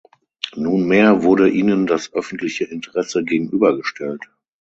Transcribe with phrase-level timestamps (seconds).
[0.55, 4.25] Nunmehr wurde ihnen das öffentliche Interesse gegenübergestellt.